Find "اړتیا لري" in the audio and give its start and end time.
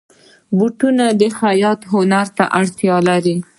2.59-3.37